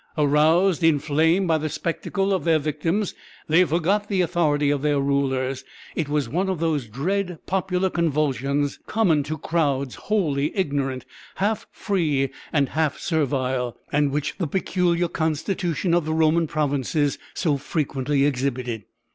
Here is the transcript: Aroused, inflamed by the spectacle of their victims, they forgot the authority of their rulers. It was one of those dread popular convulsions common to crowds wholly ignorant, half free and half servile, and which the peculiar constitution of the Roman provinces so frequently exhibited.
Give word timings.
Aroused, 0.17 0.83
inflamed 0.83 1.47
by 1.47 1.59
the 1.59 1.69
spectacle 1.69 2.33
of 2.33 2.43
their 2.43 2.57
victims, 2.57 3.13
they 3.47 3.63
forgot 3.63 4.07
the 4.09 4.21
authority 4.21 4.71
of 4.71 4.81
their 4.81 4.99
rulers. 4.99 5.63
It 5.95 6.09
was 6.09 6.27
one 6.27 6.49
of 6.49 6.59
those 6.59 6.87
dread 6.87 7.37
popular 7.45 7.91
convulsions 7.91 8.79
common 8.87 9.21
to 9.21 9.37
crowds 9.37 9.93
wholly 9.93 10.57
ignorant, 10.57 11.05
half 11.35 11.67
free 11.71 12.31
and 12.51 12.69
half 12.69 12.97
servile, 12.97 13.77
and 13.91 14.09
which 14.09 14.39
the 14.39 14.47
peculiar 14.47 15.07
constitution 15.07 15.93
of 15.93 16.05
the 16.05 16.13
Roman 16.13 16.47
provinces 16.47 17.19
so 17.35 17.57
frequently 17.57 18.25
exhibited. 18.25 18.85